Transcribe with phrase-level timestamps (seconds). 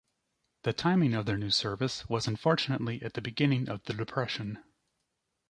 [0.63, 4.63] The timing of their new service was unfortunately at the beginning of the depression.